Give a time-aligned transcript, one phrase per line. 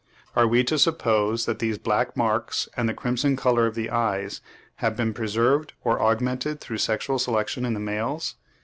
[0.35, 4.41] Are we to suppose that these black marks and the crimson colour of the eyes
[4.77, 8.33] have been preserved or augmented through sexual selection in the males?